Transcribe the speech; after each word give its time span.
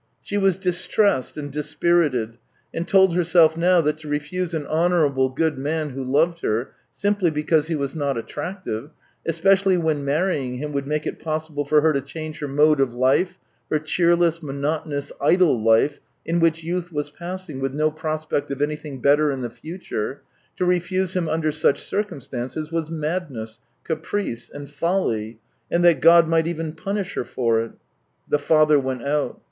She 0.23 0.35
was 0.35 0.57
distressed 0.57 1.37
and 1.37 1.51
dispirited, 1.51 2.39
and 2.73 2.87
told 2.87 3.13
herself 3.13 3.55
now 3.55 3.81
that 3.81 3.97
to 3.99 4.07
refuse 4.07 4.51
an 4.55 4.65
honourable, 4.65 5.29
good 5.29 5.59
man 5.59 5.91
who 5.91 6.03
loved 6.03 6.39
her, 6.39 6.71
simply 6.91 7.29
because 7.29 7.67
he 7.67 7.75
was 7.75 7.95
not 7.95 8.17
attractive, 8.17 8.89
especially 9.27 9.77
when 9.77 10.03
marrying 10.03 10.55
him 10.55 10.71
would 10.71 10.87
make 10.87 11.05
it 11.05 11.19
possible 11.19 11.65
for 11.65 11.81
her 11.81 11.93
to 11.93 12.01
change 12.01 12.39
her 12.39 12.47
mode 12.47 12.79
of 12.79 12.95
life, 12.95 13.37
her 13.69 13.77
cheerless, 13.77 14.41
monotonous, 14.41 15.11
idle 15.21 15.61
life 15.63 15.99
in 16.25 16.39
which 16.39 16.63
youth 16.63 16.91
was 16.91 17.11
passing 17.11 17.59
with 17.59 17.75
no 17.75 17.91
prospect 17.91 18.49
of 18.49 18.59
anything 18.59 19.01
better 19.03 19.31
in 19.31 19.41
the 19.41 19.51
future— 19.51 20.23
^to 20.59 20.65
refuse 20.65 21.15
him 21.15 21.29
under 21.29 21.51
such 21.51 21.79
circumstances 21.79 22.71
was 22.71 22.89
madness, 22.89 23.59
caprice 23.83 24.49
and 24.51 24.71
folly, 24.71 25.39
and 25.69 25.85
that 25.85 26.01
God 26.01 26.27
might 26.27 26.47
even 26.47 26.73
punish 26.73 27.13
her 27.13 27.23
for 27.23 27.61
it. 27.63 27.73
The 28.27 28.39
father 28.39 28.79
went 28.79 29.03
out. 29.03 29.39